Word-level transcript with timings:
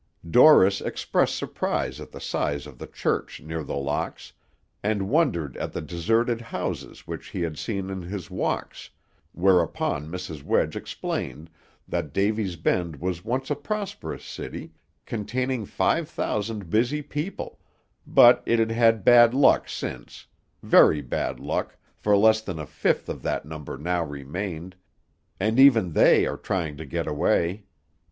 Dorris 0.27 0.81
expressed 0.81 1.35
surprise 1.35 2.01
at 2.01 2.11
the 2.11 2.19
size 2.19 2.65
of 2.65 2.79
the 2.79 2.87
church 2.87 3.39
near 3.39 3.63
The 3.63 3.75
Locks, 3.75 4.33
and 4.81 5.09
wondered 5.11 5.55
at 5.57 5.73
the 5.73 5.81
deserted 5.81 6.41
houses 6.41 7.05
which 7.05 7.27
he 7.29 7.41
had 7.41 7.55
seen 7.55 7.91
in 7.91 8.01
his 8.01 8.31
walks, 8.31 8.89
whereupon 9.31 10.07
Mrs. 10.09 10.41
Wedge 10.41 10.75
explained 10.75 11.51
that 11.87 12.13
Davy's 12.13 12.55
Bend 12.55 12.95
was 12.95 13.23
once 13.23 13.51
a 13.51 13.55
prosperous 13.55 14.25
city, 14.25 14.73
containing 15.05 15.65
five 15.67 16.09
thousand 16.09 16.71
busy 16.71 17.03
people, 17.03 17.59
but 18.07 18.41
it 18.47 18.57
had 18.57 18.71
had 18.71 19.05
bad 19.05 19.35
luck 19.35 19.69
since; 19.69 20.25
very 20.63 21.01
bad 21.01 21.39
luck, 21.39 21.77
for 21.95 22.17
less 22.17 22.41
than 22.41 22.57
a 22.57 22.65
fifth 22.65 23.07
of 23.07 23.21
that 23.21 23.45
number 23.45 23.77
now 23.77 24.03
remained, 24.03 24.75
and 25.39 25.59
even 25.59 25.91
they 25.91 26.25
are 26.25 26.37
trying 26.37 26.75
to 26.77 26.87
get 26.87 27.05
away. 27.05 27.65